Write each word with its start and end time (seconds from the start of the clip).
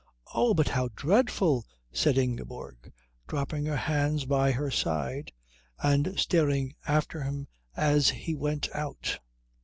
"Oh, 0.33 0.55
but 0.55 0.69
how 0.69 0.89
dreadful!" 0.95 1.63
said 1.91 2.17
Ingeborg, 2.17 2.91
dropping 3.27 3.67
her 3.67 3.77
hands 3.77 4.25
by 4.25 4.51
her 4.51 4.71
side 4.71 5.31
and 5.77 6.19
staring 6.19 6.73
after 6.87 7.21
him 7.21 7.47
as 7.77 8.09
he 8.09 8.33
went 8.33 8.67
out. 8.73 9.19